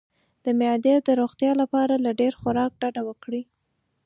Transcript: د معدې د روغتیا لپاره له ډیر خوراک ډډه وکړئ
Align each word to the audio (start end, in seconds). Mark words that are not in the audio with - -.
د 0.43 0.45
معدې 0.59 0.95
د 1.07 1.09
روغتیا 1.21 1.51
لپاره 1.61 1.93
له 2.05 2.11
ډیر 2.19 2.33
خوراک 2.39 2.71
ډډه 2.81 3.01
وکړئ 3.09 3.43